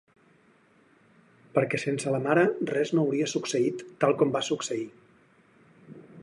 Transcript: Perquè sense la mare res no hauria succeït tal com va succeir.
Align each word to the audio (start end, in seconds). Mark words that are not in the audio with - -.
Perquè 1.57 1.79
sense 1.83 2.13
la 2.15 2.21
mare 2.23 2.45
res 2.71 2.95
no 2.95 3.03
hauria 3.03 3.29
succeït 3.35 3.85
tal 4.05 4.17
com 4.23 4.33
va 4.39 4.43
succeir. 4.49 4.83